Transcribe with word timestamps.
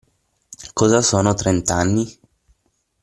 Cosa 0.73 1.03
sono 1.03 1.35
trent'anni? 1.35 2.19